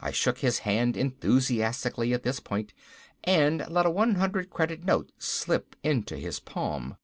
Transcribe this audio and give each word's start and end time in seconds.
I 0.00 0.10
shook 0.10 0.40
his 0.40 0.58
hand 0.68 0.98
enthusiastically 0.98 2.12
at 2.12 2.24
this 2.24 2.40
point 2.40 2.74
and 3.24 3.66
let 3.70 3.86
a 3.86 3.90
one 3.90 4.16
hundred 4.16 4.50
credit 4.50 4.84
note 4.84 5.12
slip 5.16 5.76
into 5.82 6.18
his 6.18 6.40
palm. 6.40 6.98